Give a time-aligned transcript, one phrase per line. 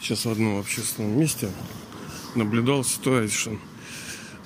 [0.00, 1.48] сейчас в одном общественном месте
[2.34, 3.60] наблюдал ситуацию.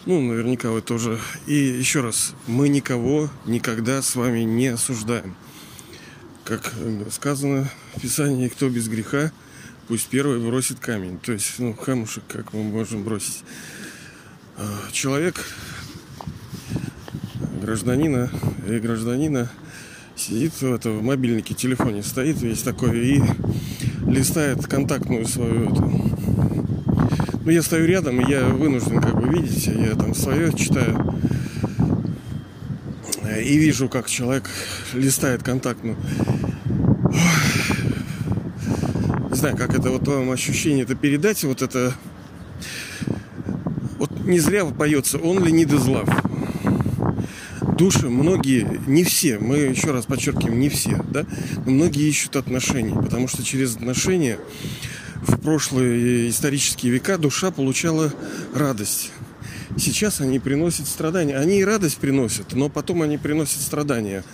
[0.06, 1.18] Ну, наверняка вы тоже.
[1.46, 5.34] И еще раз, мы никого никогда с вами не осуждаем.
[6.44, 6.74] Как
[7.10, 9.32] сказано в Писании, кто без греха,
[9.88, 11.18] пусть первый бросит камень.
[11.18, 13.44] То есть, ну, камушек, как мы можем бросить.
[14.56, 15.36] А, человек,
[17.62, 18.30] гражданина
[18.68, 19.50] и гражданина
[20.16, 23.22] сидит в, это, в мобильнике, телефоне стоит весь такой и
[24.06, 26.14] листает контактную свою эту,
[27.44, 31.14] ну, я стою рядом, и я вынужден как бы видеть, я там свое читаю.
[33.38, 34.44] И вижу, как человек
[34.94, 35.96] листает контактную.
[39.30, 41.92] Не знаю, как это вот вам ощущение это передать, вот это...
[43.98, 46.08] Вот не зря поется «Он ли не дезлав».
[47.76, 51.26] Души многие, не все, мы еще раз подчеркиваем, не все, да,
[51.64, 54.38] но многие ищут отношений, потому что через отношения
[55.16, 58.12] в прошлые исторические века душа получала
[58.54, 59.10] радость.
[59.76, 61.36] Сейчас они приносят страдания.
[61.36, 64.24] Они и радость приносят, но потом они приносят страдания.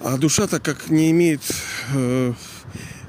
[0.00, 1.40] А душа, так как не имеет
[1.92, 2.34] э,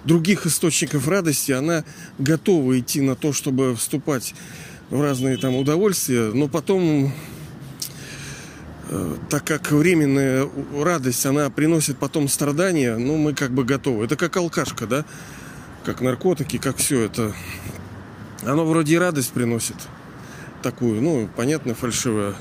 [0.05, 1.83] других источников радости, она
[2.17, 4.33] готова идти на то, чтобы вступать
[4.89, 7.13] в разные там удовольствия, но потом,
[9.29, 10.47] так как временная
[10.79, 14.05] радость, она приносит потом страдания, ну, мы как бы готовы.
[14.05, 15.05] Это как алкашка, да?
[15.85, 17.33] как наркотики, как все это.
[18.43, 19.75] Оно вроде радость приносит
[20.63, 22.33] такую, ну, понятно, фальшивая.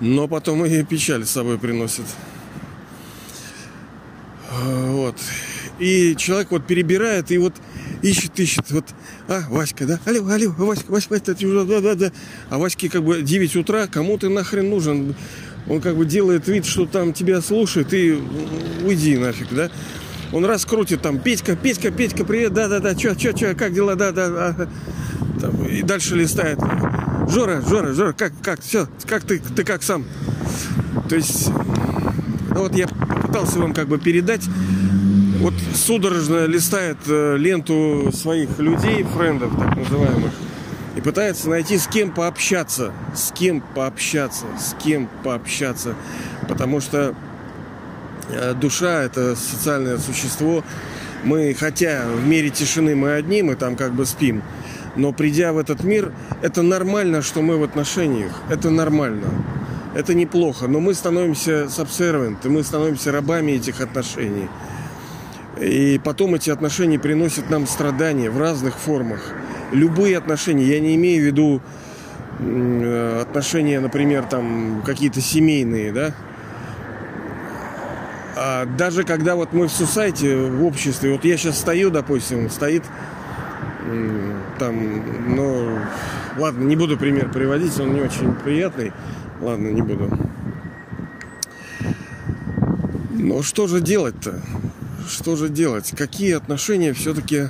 [0.00, 2.06] Но потом и печаль с собой приносит.
[4.50, 5.16] Вот.
[5.78, 7.54] И человек вот перебирает и вот
[8.02, 8.70] ищет, ищет.
[8.70, 8.86] Вот,
[9.28, 10.00] а, Васька, да?
[10.06, 12.12] Алло, алло, Васька, Васька, Васька, да, да, да.
[12.48, 15.14] А Ваське как бы 9 утра, кому ты нахрен нужен?
[15.70, 18.20] Он как бы делает вид, что там тебя слушает, и
[18.84, 19.70] уйди нафиг, да?
[20.32, 24.68] Он раз крутит там, Петька, Петька, Петька, привет, да-да-да, чё, чё, чё, как дела, да-да,
[25.40, 26.58] там, и дальше листает.
[27.28, 30.04] Жора, Жора, Жора, как, как, все, как ты, ты как сам?
[31.08, 34.42] То есть, ну вот я пытался вам как бы передать,
[35.38, 40.32] вот судорожно листает э, ленту своих людей, френдов так называемых,
[41.00, 45.94] и пытается найти с кем пообщаться, с кем пообщаться, с кем пообщаться,
[46.46, 47.14] потому что
[48.32, 50.62] Э, душа– это социальное существо.
[51.24, 54.42] Мы, хотя в мире тишины мы одни, мы там как бы спим,
[54.96, 56.12] но придя в этот мир,
[56.42, 58.32] это нормально, что мы в отношениях.
[58.48, 59.26] Это нормально.
[59.94, 60.68] Это неплохо.
[60.68, 64.48] Но мы становимся subservient, мы становимся рабами этих отношений.
[65.60, 69.20] И потом эти отношения приносят нам страдания в разных формах.
[69.72, 70.64] Любые отношения.
[70.64, 71.62] Я не имею в виду
[72.38, 76.14] э, отношения, например, там какие-то семейные, да,
[78.42, 82.84] а даже когда вот мы в сусайте, в обществе, вот я сейчас стою, допустим, стоит
[84.58, 85.78] там, ну,
[86.38, 88.92] ладно, не буду пример приводить, он не очень приятный.
[89.40, 90.10] Ладно, не буду.
[93.10, 94.40] Но что же делать-то?
[95.08, 95.92] Что же делать?
[95.96, 97.48] Какие отношения все-таки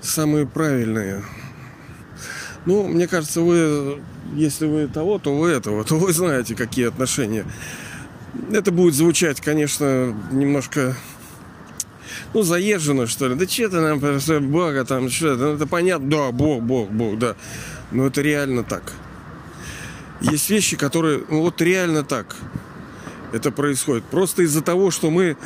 [0.00, 1.22] самые правильные?
[2.68, 3.98] Ну, мне кажется, вы,
[4.34, 7.46] если вы того, то вы этого, то вы знаете, какие отношения.
[8.52, 10.94] Это будет звучать, конечно, немножко
[12.34, 13.36] ну, заезжено, что ли.
[13.36, 14.00] Да че ты нам,
[14.52, 17.36] Бога там, что это, ну, это понятно, да, Бог, Бог, Бог, да.
[17.90, 18.92] Но это реально так.
[20.20, 22.36] Есть вещи, которые, ну, вот реально так
[23.32, 24.04] это происходит.
[24.04, 25.38] Просто из-за того, что мы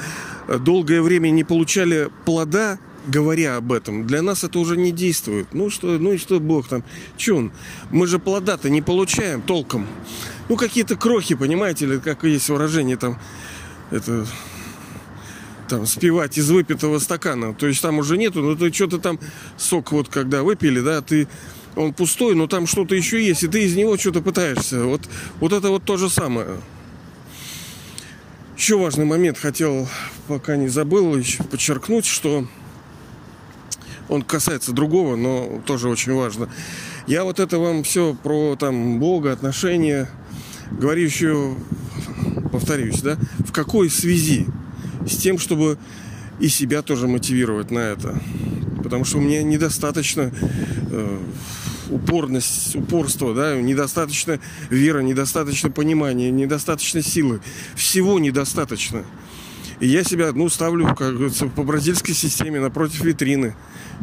[0.49, 5.49] долгое время не получали плода, говоря об этом, для нас это уже не действует.
[5.53, 6.85] Ну что, ну и что Бог там?
[7.17, 7.53] Че он?
[7.91, 9.87] Мы же плода-то не получаем толком
[10.49, 13.19] ну, какие-то крохи, понимаете, или как есть выражение там,
[13.91, 14.27] это,
[15.67, 17.55] там, спивать из выпитого стакана.
[17.55, 19.19] То есть там уже нету, но ты что-то там,
[19.57, 21.29] сок вот когда выпили, да, ты,
[21.75, 24.85] он пустой, но там что-то еще есть, и ты из него что-то пытаешься.
[24.85, 25.09] Вот,
[25.41, 26.59] вот это вот то же самое.
[28.57, 29.89] Еще важный момент хотел,
[30.29, 32.47] пока не забыл, еще подчеркнуть, что
[34.13, 36.49] он касается другого, но тоже очень важно.
[37.07, 40.09] Я вот это вам все про там Бога, отношения,
[40.71, 41.57] говорю еще,
[42.53, 44.47] повторюсь, да, в какой связи
[45.07, 45.79] с тем, чтобы
[46.41, 48.21] и себя тоже мотивировать на это.
[48.83, 50.31] Потому что у меня недостаточно
[50.91, 51.19] э,
[51.89, 57.41] упорность, упорство, да, недостаточно вера, недостаточно понимания, недостаточно силы.
[57.77, 59.05] Всего недостаточно.
[59.83, 63.57] И я себя, ну, ставлю, как говорится, по бразильской системе напротив витрины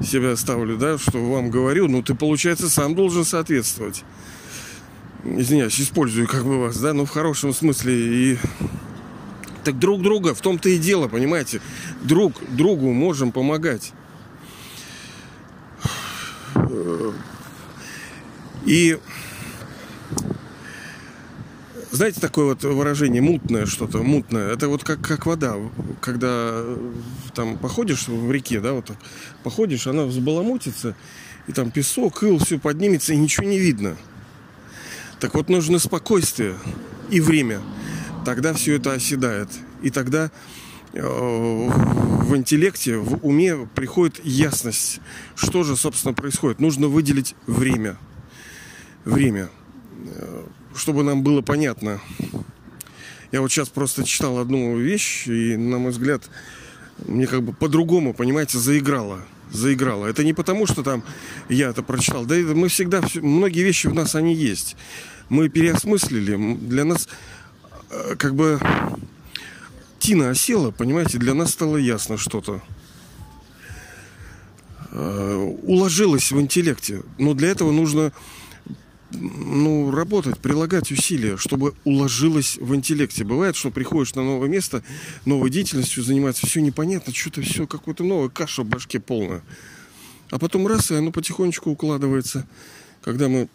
[0.06, 4.04] себя ставлю, да, что вам говорю, ну, ты, получается, сам должен соответствовать
[5.24, 8.38] извиняюсь, использую как бы вас, да, но в хорошем смысле и
[9.64, 11.62] так друг друга, в том-то и дело, понимаете,
[12.02, 13.94] друг другу можем помогать.
[18.66, 18.98] И
[21.92, 24.52] знаете такое вот выражение мутное что-то, мутное.
[24.52, 25.56] Это вот как, как вода.
[26.02, 26.94] Когда э,
[27.34, 28.98] там походишь в реке, да, вот так,
[29.44, 30.96] походишь, она взбаламутится,
[31.48, 33.98] и там песок, ил, все поднимется, и ничего не видно.
[35.20, 36.56] Так вот, нужно спокойствие
[37.10, 37.62] и время.
[38.26, 39.50] Тогда все это оседает.
[39.81, 40.31] И тогда
[40.94, 45.00] э, в интеллекте, в уме приходит ясность,
[45.36, 46.60] что же, собственно, происходит.
[46.60, 47.98] Нужно выделить время.
[49.04, 49.50] Время
[50.06, 50.38] э,
[50.80, 52.00] чтобы нам было понятно.
[53.31, 56.24] Я вот сейчас просто читал одну вещь, и, на мой взгляд,
[57.06, 59.22] мне как бы по-другому, понимаете, заиграло.
[59.52, 60.06] Заиграло.
[60.06, 61.04] Это не потому, что там
[61.48, 62.26] я это прочитал.
[62.26, 64.76] Да это мы всегда, многие вещи в нас, они есть.
[65.28, 66.56] Мы переосмыслили.
[66.56, 67.08] Для нас
[67.90, 68.60] э, как бы
[70.00, 72.62] тина осела, понимаете, для нас стало ясно что-то.
[74.92, 77.04] Э, уложилось в интеллекте.
[77.18, 78.12] Но для этого нужно
[79.11, 83.23] ну, работать, прилагать усилия, чтобы уложилось в интеллекте.
[83.23, 84.83] Бывает, что приходишь на новое место,
[85.25, 89.41] новой деятельностью заниматься, все непонятно, что-то все какое-то новое, каша в башке полная.
[90.29, 92.47] А потом раз, и оно потихонечку укладывается,
[93.01, 93.50] когда мы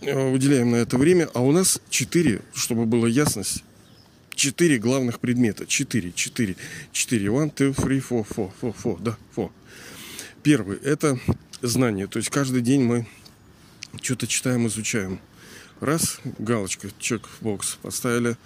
[0.00, 3.62] э, выделяем на это время, а у нас четыре, чтобы была ясность,
[4.34, 5.66] четыре главных предмета.
[5.66, 6.56] Четыре, четыре,
[6.92, 7.28] четыре.
[7.28, 9.50] One, two, three, four, four, four, four, да, four.
[10.42, 11.18] Первый– это
[11.60, 12.06] знание.
[12.06, 13.06] То есть каждый день мы
[14.02, 15.20] что-то читаем, изучаем.
[15.80, 18.36] Раз, галочка, чек-бокс поставили.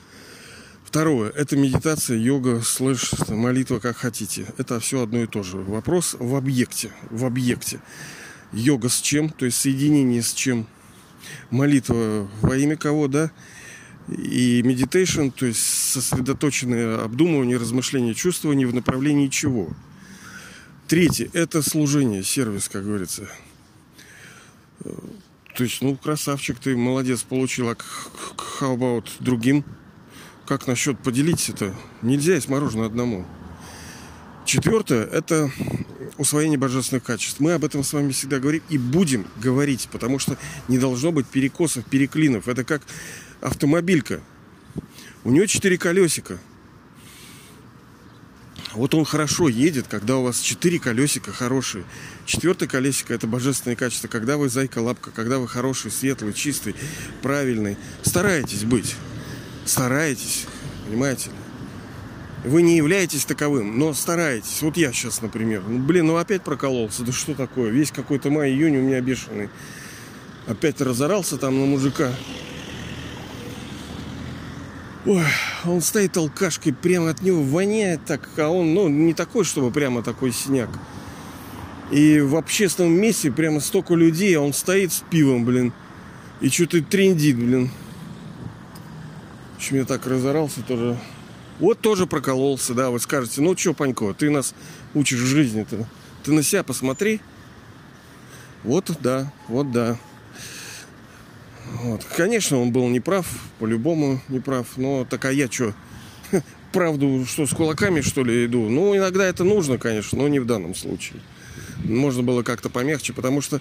[0.84, 4.46] Второе, это медитация, йога, слэш, молитва, как хотите.
[4.58, 5.56] Это все одно и то же.
[5.56, 7.80] Вопрос в объекте, в объекте.
[8.52, 10.66] Йога с чем, то есть соединение с чем.
[11.50, 13.30] Молитва во имя кого, да?
[14.08, 19.70] И meditation, то есть сосредоточенное обдумывание, размышление, чувствование в направлении чего.
[20.88, 23.30] Третье– это служение, сервис, как говорится.
[25.56, 27.68] То есть, ну, красавчик, ты молодец, получил.
[27.68, 27.76] А
[28.60, 29.64] how about другим?
[30.46, 31.74] Как насчет поделить это?
[32.00, 33.26] Нельзя есть мороженое одному.
[34.44, 35.50] Четвертое– это
[36.18, 37.38] усвоение божественных качеств.
[37.38, 40.36] Мы об этом с вами всегда говорим и будем говорить, потому что
[40.68, 42.48] не должно быть перекосов, переклинов.
[42.48, 42.82] Это как
[43.40, 44.20] автомобилька.
[45.24, 46.38] У нее четыре колесика–
[48.74, 51.84] вот он хорошо едет, когда у вас четыре колесика хорошие.
[52.26, 54.08] Четвертое колесико– это божественное качество.
[54.08, 56.74] Когда вы зайка-лапка, когда вы хороший, светлый, чистый,
[57.20, 57.76] правильный.
[58.02, 58.96] Старайтесь быть.
[59.64, 60.46] Старайтесь.
[60.86, 61.30] Понимаете?
[62.44, 64.62] Вы не являетесь таковым, но стараетесь.
[64.62, 65.62] Вот я сейчас, например.
[65.66, 67.04] Ну, блин, ну опять прокололся.
[67.04, 67.70] Да что такое?
[67.70, 69.48] Весь какой-то май-июнь у меня бешеный.
[70.46, 72.12] Опять разорался там на мужика.
[75.04, 75.24] Ой,
[75.64, 80.00] он стоит алкашкой, прямо от него воняет так, а он, ну, не такой, чтобы прямо
[80.02, 80.70] такой синяк.
[81.90, 85.72] И в общественном месте прямо столько людей, а он стоит с пивом, блин,
[86.40, 87.70] и что-то трендит, блин.
[89.58, 90.96] В я так разорался тоже.
[91.58, 94.54] Вот тоже прокололся, да, вы скажете, ну что, Панько, ты нас
[94.94, 95.86] учишь жизни-то.
[96.22, 97.20] Ты на себя посмотри.
[98.62, 99.98] Вот, да, вот, да.
[101.82, 102.04] Вот.
[102.16, 103.26] Конечно, он был неправ,
[103.58, 105.74] по-любому неправ, но так а я что,
[106.72, 108.68] правду, что с кулаками, что ли, иду?
[108.68, 111.20] Ну, иногда это нужно, конечно, но не в данном случае.
[111.84, 113.60] Можно было как-то помягче, потому что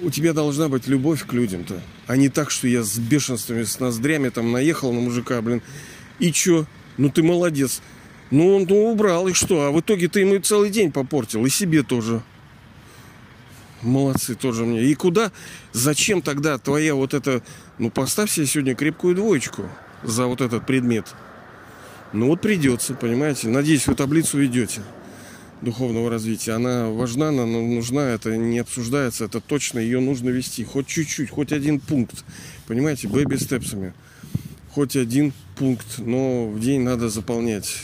[0.00, 3.78] у тебя должна быть любовь к людям-то, а не так, что я с бешенствами, с
[3.78, 5.62] ноздрями там наехал на мужика, блин,
[6.18, 6.66] и чё?
[6.96, 7.80] Ну ты молодец.
[8.32, 9.66] Ну он ну, убрал, и что?
[9.66, 12.22] А в итоге ты ему целый день попортил, и себе тоже.
[13.82, 14.82] Молодцы тоже мне.
[14.84, 15.32] И куда?
[15.72, 17.42] Зачем тогда твоя вот эта...
[17.78, 19.64] Ну, поставь себе сегодня крепкую двоечку
[20.02, 21.06] за вот этот предмет.
[22.12, 23.48] Ну, вот придется, понимаете.
[23.48, 24.82] Надеюсь, вы таблицу ведете
[25.62, 26.52] духовного развития.
[26.52, 30.64] Она важна, она нужна, это не обсуждается, это точно, ее нужно вести.
[30.64, 32.24] Хоть чуть-чуть, хоть один пункт.
[32.66, 33.94] Понимаете, бэби-степсами.
[34.72, 37.82] Хоть один пункт, но в день надо заполнять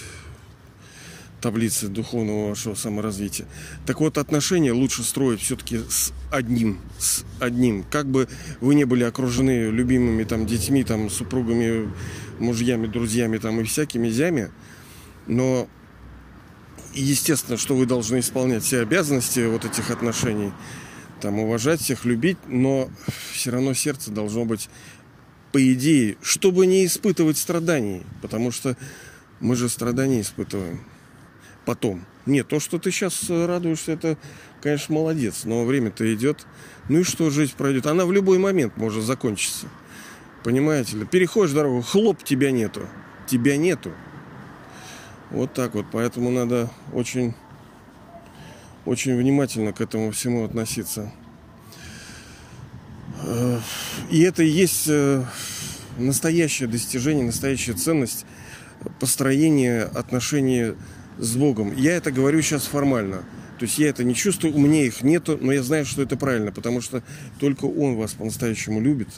[1.46, 3.46] таблицы духовного вашего саморазвития.
[3.86, 7.84] Так вот, отношения лучше строить все-таки с одним, с одним.
[7.84, 8.28] Как бы
[8.60, 11.88] вы не были окружены любимыми там детьми, там супругами,
[12.40, 14.50] мужьями, друзьями там и всякими зями,
[15.28, 15.68] но
[16.94, 20.50] естественно, что вы должны исполнять все обязанности вот этих отношений,
[21.20, 22.90] там уважать всех, любить, но
[23.30, 24.68] все равно сердце должно быть
[25.52, 28.76] по идее, чтобы не испытывать страданий, потому что
[29.38, 30.80] мы же страдания испытываем
[31.66, 32.06] потом.
[32.24, 34.16] Нет, то, что ты сейчас радуешься, это,
[34.62, 36.46] конечно, молодец, но время-то идет.
[36.88, 37.86] Ну и что, жизнь пройдет?
[37.86, 39.66] Она в любой момент может закончиться.
[40.42, 41.04] Понимаете ли?
[41.04, 42.86] Переходишь дорогу, хлоп, тебя нету.
[43.26, 43.92] Тебя нету.
[45.30, 45.86] Вот так вот.
[45.92, 47.34] Поэтому надо очень,
[48.84, 51.12] очень внимательно к этому всему относиться.
[53.24, 53.58] Э,
[54.10, 55.24] и это и есть э,
[55.98, 58.24] настоящее достижение, настоящая ценность
[59.00, 60.74] построения отношений
[61.18, 61.74] с Богом.
[61.76, 63.24] Я это говорю сейчас формально.
[63.58, 66.16] То есть я это не чувствую, у меня их нету, но я знаю, что это
[66.16, 67.02] правильно, потому что
[67.40, 69.08] только Он вас по-настоящему любит.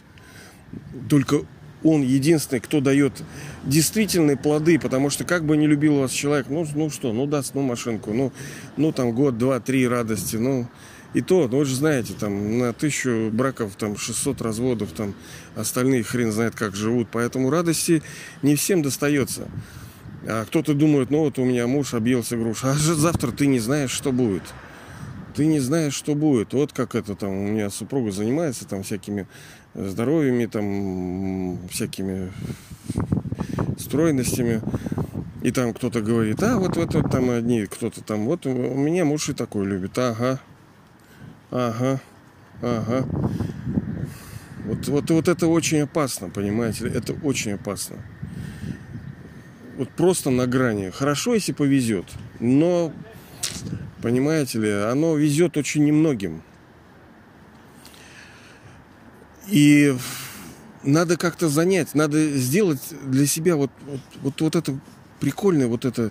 [1.08, 1.42] Только
[1.82, 3.12] Он единственный, кто дает
[3.64, 7.54] действительные плоды, потому что как бы не любил вас человек, ну, ну что, ну даст,
[7.54, 8.32] ну машинку, ну,
[8.76, 10.68] ну там год, два, три радости, ну
[11.14, 15.14] и то, ну вы же знаете, там на тысячу браков там 600 разводов, там
[15.56, 18.02] остальные хрен знает как живут, поэтому радости
[18.42, 19.48] не всем достается.
[20.26, 23.90] А кто-то думает, ну вот у меня муж объелся груш, а завтра ты не знаешь,
[23.90, 24.42] что будет.
[25.34, 26.52] Ты не знаешь, что будет.
[26.52, 29.28] Вот как это там, у меня супруга занимается там всякими
[29.74, 32.32] здоровьями, там всякими
[33.78, 34.60] стройностями.
[35.42, 39.28] И там кто-то говорит, а вот это там одни, кто-то там, вот у меня муж
[39.28, 39.96] и такой любит.
[39.96, 40.40] Ага,
[41.52, 42.00] ага,
[42.60, 43.06] ага.
[44.66, 46.88] Вот, вот, вот это очень опасно, понимаете?
[46.88, 47.98] Это очень опасно
[49.78, 50.90] вот просто на грани.
[50.90, 52.04] Хорошо, если повезет,
[52.40, 52.92] но,
[54.02, 56.42] понимаете ли, оно везет очень немногим.
[59.48, 59.96] И
[60.82, 64.78] надо как-то занять, надо сделать для себя вот, вот, вот, вот это
[65.20, 66.10] прикольное, вот это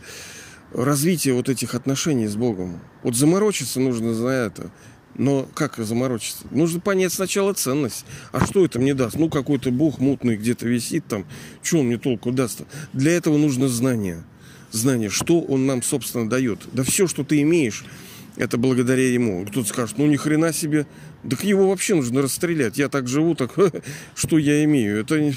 [0.73, 2.79] развитие вот этих отношений с Богом.
[3.03, 4.71] Вот заморочиться нужно за это.
[5.17, 6.45] Но как заморочиться?
[6.51, 8.05] Нужно понять сначала ценность.
[8.31, 9.17] А что это мне даст?
[9.17, 11.25] Ну, какой-то бог мутный где-то висит там.
[11.63, 12.61] Что он мне толку даст?
[12.93, 14.23] Для этого нужно знание.
[14.71, 16.59] Знание, что он нам, собственно, дает.
[16.71, 17.83] Да все, что ты имеешь,
[18.35, 19.43] это благодаря ему.
[19.45, 20.85] Кто-то скажет, ну ни хрена себе.
[21.27, 22.77] Так его вообще нужно расстрелять.
[22.77, 23.55] Я так живу, так
[24.15, 24.99] что я имею?
[24.99, 25.35] Это не...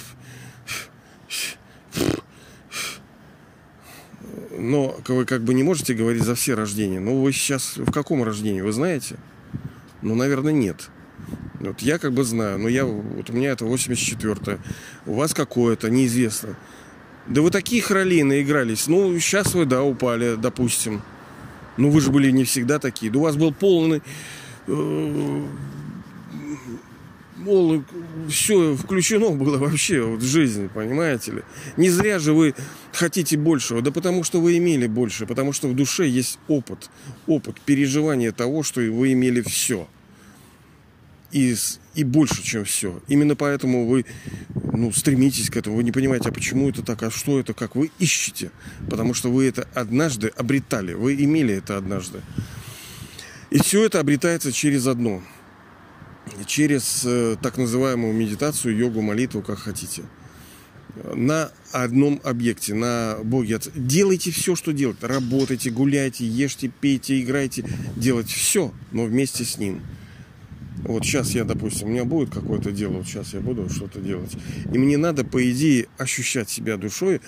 [4.58, 7.00] Но вы как бы не можете говорить за все рождения.
[7.00, 9.16] Но вы сейчас в каком рождении, вы знаете?
[10.02, 10.88] Ну, наверное, нет.
[11.58, 14.58] Вот я как бы знаю, но я, вот у меня это 84-е.
[15.06, 16.56] У вас какое-то, неизвестно.
[17.26, 18.86] Да вы таких ролей наигрались.
[18.86, 21.02] Ну, сейчас вы, да, упали, допустим.
[21.76, 23.12] Ну, вы же были не всегда такие.
[23.12, 24.02] Да у вас был полный...
[24.66, 25.46] Э,
[27.40, 27.82] мол,
[28.28, 31.42] все включено было вообще вот в жизнь, понимаете ли.
[31.76, 32.54] Не зря же вы
[32.92, 36.90] хотите большего, да потому что вы имели больше, потому что в душе есть опыт,
[37.26, 39.88] опыт переживания того, что вы имели все.
[41.32, 41.54] И,
[41.94, 43.00] и больше, чем все.
[43.06, 44.04] Именно поэтому вы
[44.72, 45.76] ну, стремитесь к этому.
[45.76, 48.50] Вы не понимаете, а почему это так, а что это, как вы ищете.
[48.88, 52.20] Потому что вы это однажды обретали, вы имели это однажды.
[53.50, 55.22] И все это обретается через одно–
[56.46, 60.02] через э, так называемую медитацию, йогу, молитву, как хотите.
[61.14, 63.60] На одном объекте, на Боге.
[63.74, 65.02] Делайте все, что делать.
[65.02, 67.64] Работайте, гуляйте, ешьте, пейте, играйте.
[67.96, 69.80] Делать все, но вместе с Ним.
[70.82, 74.32] Вот сейчас я, допустим, у меня будет какое-то дело, вот сейчас я буду что-то делать.
[74.72, 77.20] И мне надо, по идее, ощущать себя душой.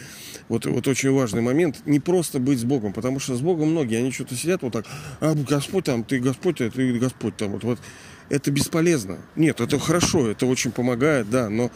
[0.48, 1.82] Вот, вот очень важный момент.
[1.84, 4.86] Не просто быть с Богом, потому что с Богом многие, они что-то сидят вот так,
[5.20, 7.52] а Господь там, ты Господь, а ты Господь там.
[7.52, 7.78] Вот, вот
[8.32, 9.18] это бесполезно.
[9.36, 11.70] Нет, это хорошо, это очень помогает, да, но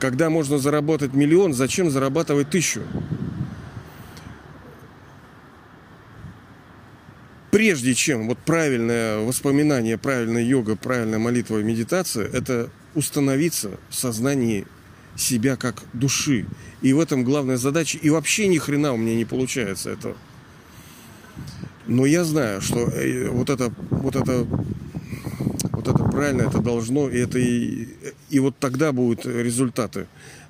[0.00, 2.80] когда можно заработать миллион, зачем зарабатывать тысячу?
[7.50, 14.66] Прежде чем вот правильное воспоминание, правильная йога, правильная молитва и медитация, это установиться в сознании
[15.14, 16.46] себя как души.
[16.80, 17.98] И в этом главная задача.
[17.98, 20.16] И вообще ни хрена у меня не получается этого.
[21.86, 24.81] Но я знаю, что э, вот это, вот это вот это
[26.12, 27.88] правильно, это должно, и это и,
[28.30, 30.06] и вот тогда будут результаты.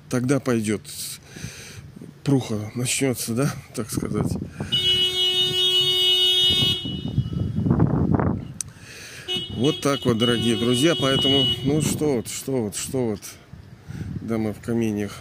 [0.09, 0.81] Тогда пойдет
[2.23, 4.31] пруха начнется, да, так сказать.
[9.55, 10.95] Вот так вот, дорогие друзья.
[10.99, 13.21] Поэтому, ну что вот, что вот, что вот,
[14.21, 15.17] да мы в каменьях.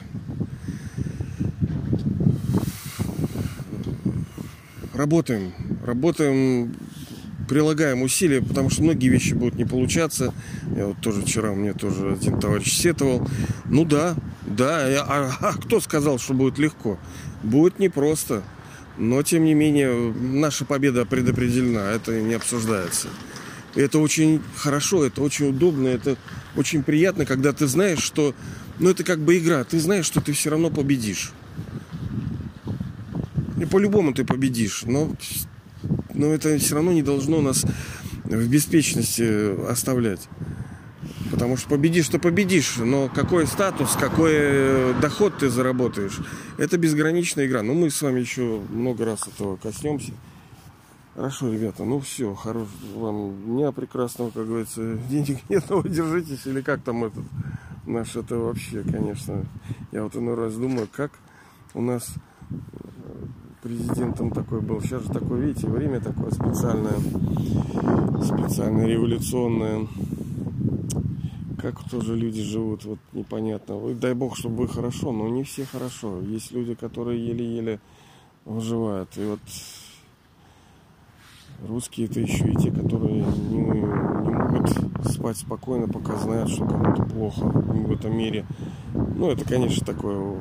[4.95, 5.53] Работаем,
[5.85, 6.75] работаем
[7.53, 10.33] прилагаем усилия, потому что многие вещи будут не получаться.
[10.75, 13.29] Я вот тоже вчера мне тоже один товарищ сетовал.
[13.67, 14.17] Ну да,
[14.47, 16.99] да, а, а кто сказал, что будет легко?
[17.43, 18.43] Будет непросто.
[18.97, 23.09] Но, тем не менее, наша победа предопределена, это не обсуждается.
[23.75, 26.17] это очень хорошо, это очень удобно, это
[26.57, 28.35] очень приятно, когда ты знаешь, что...
[28.79, 31.33] Ну, это как бы игра, ты знаешь, что ты все равно победишь.
[33.61, 35.15] И по-любому ты победишь, но
[36.15, 37.65] но это все равно не должно нас
[38.25, 40.29] в беспечности оставлять.
[41.31, 46.21] Потому что победишь, то победишь, но какой статус, какой э, доход ты заработаешь,
[46.59, 47.63] это безграничная игра.
[47.63, 50.13] Но мы с вами еще много раз этого коснемся.
[51.15, 54.99] Хорошо, ребята, ну все, хорош вам дня прекрасного, как говорится.
[55.11, 57.25] Денег нет, но вы держитесь, или как там этот
[57.87, 59.45] наш, это вообще, конечно.
[59.91, 61.13] Я вот иной раз думаю, как
[61.75, 62.15] у нас
[63.63, 64.81] президентом такой был.
[64.81, 66.99] Сейчас же такое, видите, время такое специальное,
[68.23, 69.87] специальное, революционное.
[71.61, 73.95] Как тоже люди живут, вот непонятно.
[73.95, 76.21] Дай бог, чтобы хорошо, но не все хорошо.
[76.21, 77.79] Есть люди, которые еле-еле
[78.45, 79.17] выживают.
[79.17, 79.41] И вот
[81.69, 84.69] Русские это еще и те, которые не, не могут
[85.09, 88.45] спать спокойно, пока знают, что кому-то плохо в этом мире.
[88.95, 90.39] Ну, это, конечно, такое...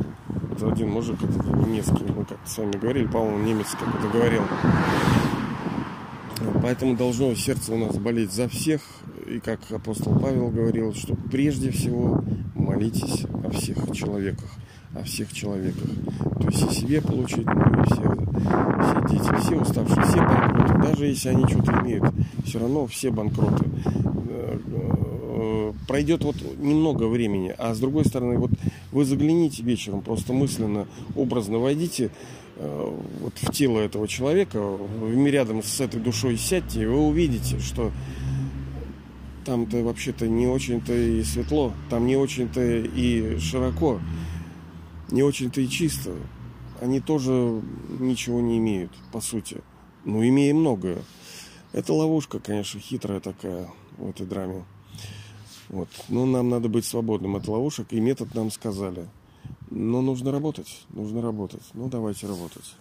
[0.51, 4.43] Это один мужик, это немецкий, мы как-то с вами говорили, по-моему, немец как-то говорил.
[6.61, 8.81] Поэтому должно сердце у нас болеть за всех.
[9.27, 12.23] И как апостол Павел говорил, что прежде всего
[12.55, 14.49] молитесь о всех человеках
[14.93, 15.89] о всех человеках.
[16.39, 20.73] То есть и себе получить, ну и все, все дети, все уставшие, все банкроты.
[20.81, 22.05] Даже если они что-то имеют,
[22.45, 23.65] все равно все банкроты.
[24.29, 28.51] Э, э, пройдет вот немного времени, а с другой стороны, вот
[28.91, 32.11] вы загляните вечером, просто мысленно, образно войдите
[32.57, 34.77] э, вот в тело этого человека,
[35.25, 37.91] рядом с этой душой сядьте, и вы увидите, что
[39.45, 43.99] там-то вообще-то не очень-то и светло, там не очень-то и широко
[45.11, 46.15] не очень-то и чисто.
[46.79, 47.61] Они тоже
[47.99, 49.57] ничего не имеют, по сути.
[50.03, 50.99] Но имея многое.
[51.73, 53.67] Это ловушка, конечно, хитрая такая
[53.97, 54.63] в этой драме.
[55.71, 55.87] Вот.
[56.09, 59.07] Но нам надо быть свободным от ловушек, и метод нам сказали.
[59.69, 61.63] Но нужно работать, нужно работать.
[61.73, 62.75] Ну, давайте работать.